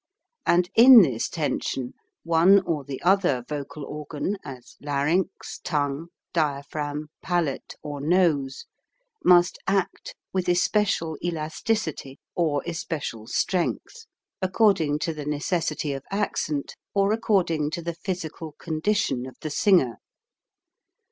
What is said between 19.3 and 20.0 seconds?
the singer.